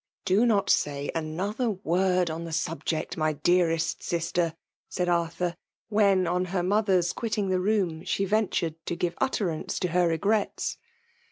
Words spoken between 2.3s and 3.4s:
on the subject, my